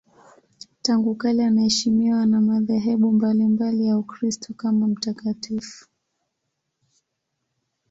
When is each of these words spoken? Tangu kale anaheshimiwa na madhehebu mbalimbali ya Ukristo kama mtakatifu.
Tangu 0.81 1.15
kale 1.15 1.45
anaheshimiwa 1.45 2.25
na 2.25 2.41
madhehebu 2.41 3.11
mbalimbali 3.11 3.85
ya 3.85 3.97
Ukristo 3.97 4.53
kama 4.53 4.87
mtakatifu. 4.87 5.85